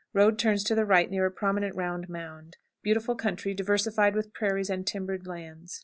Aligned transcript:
Road 0.13 0.39
turns 0.39 0.63
to 0.63 0.73
the 0.73 0.83
right 0.83 1.11
near 1.11 1.27
a 1.27 1.31
prominent 1.31 1.75
round 1.75 2.09
mound. 2.09 2.57
Beautiful 2.81 3.13
country, 3.13 3.53
diversified 3.53 4.15
with 4.15 4.33
prairies 4.33 4.71
and 4.71 4.87
timbered 4.87 5.27
lands. 5.27 5.79